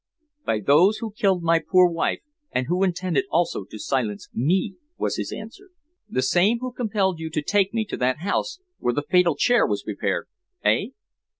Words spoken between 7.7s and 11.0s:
me to that house where the fatal chair was prepared, eh?"